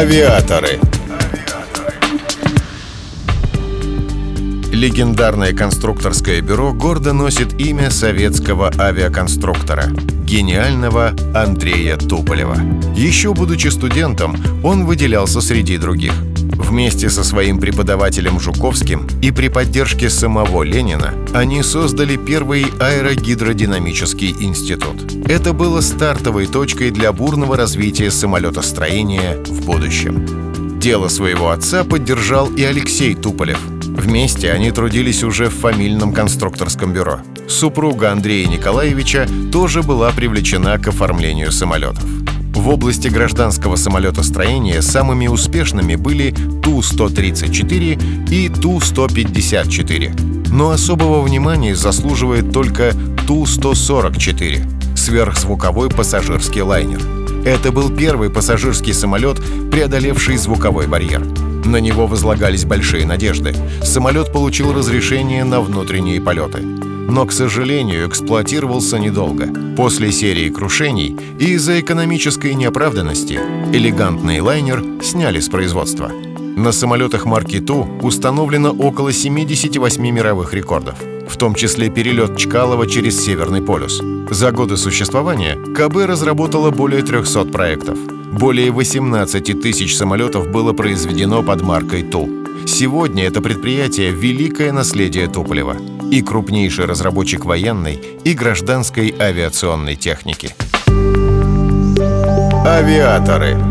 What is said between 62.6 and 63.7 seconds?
большие надежды.